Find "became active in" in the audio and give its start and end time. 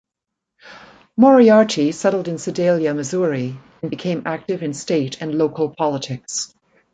3.91-4.73